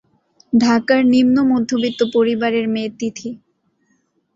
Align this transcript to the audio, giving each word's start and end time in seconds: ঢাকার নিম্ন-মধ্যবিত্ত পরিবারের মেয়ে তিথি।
ঢাকার 0.53 1.01
নিম্ন-মধ্যবিত্ত 1.05 1.99
পরিবারের 2.13 2.65
মেয়ে 2.67 2.91
তিথি। 2.99 3.29